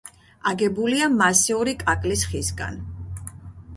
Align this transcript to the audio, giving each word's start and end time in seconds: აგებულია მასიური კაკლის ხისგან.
აგებულია 0.51 1.09
მასიური 1.17 1.75
კაკლის 1.85 2.25
ხისგან. 2.33 2.85